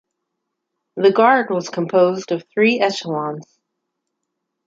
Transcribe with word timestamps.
The 0.95 1.11
Guard 1.11 1.51
was 1.51 1.69
composed 1.69 2.31
of 2.31 2.43
three 2.55 2.79
echelons. 2.79 3.45